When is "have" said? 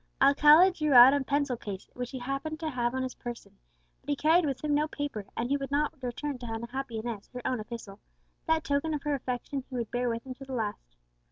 2.71-2.95